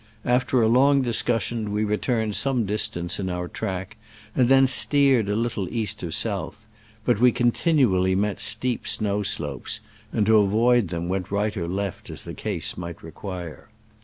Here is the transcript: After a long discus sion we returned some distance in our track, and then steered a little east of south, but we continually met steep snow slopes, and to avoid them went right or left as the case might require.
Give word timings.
After 0.25 0.63
a 0.63 0.67
long 0.67 1.03
discus 1.03 1.43
sion 1.43 1.71
we 1.71 1.83
returned 1.83 2.35
some 2.35 2.65
distance 2.65 3.19
in 3.19 3.29
our 3.29 3.47
track, 3.47 3.97
and 4.35 4.49
then 4.49 4.65
steered 4.65 5.29
a 5.29 5.35
little 5.35 5.69
east 5.69 6.01
of 6.01 6.15
south, 6.15 6.65
but 7.05 7.19
we 7.19 7.31
continually 7.31 8.15
met 8.15 8.39
steep 8.39 8.87
snow 8.87 9.21
slopes, 9.21 9.79
and 10.11 10.25
to 10.25 10.39
avoid 10.39 10.87
them 10.87 11.07
went 11.07 11.29
right 11.29 11.55
or 11.55 11.67
left 11.67 12.09
as 12.09 12.23
the 12.23 12.33
case 12.33 12.75
might 12.75 13.03
require. 13.03 13.69